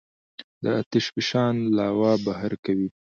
د 0.61 0.63
آتش 0.79 1.05
فشان 1.13 1.55
لاوا 1.77 2.13
بهر 2.25 2.51
کوي. 2.65 2.89